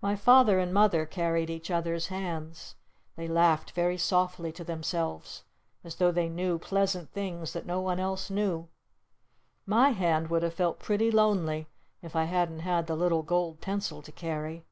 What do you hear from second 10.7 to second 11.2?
pretty